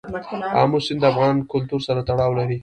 [0.61, 2.57] آمو سیند د افغان کلتور سره تړاو لري.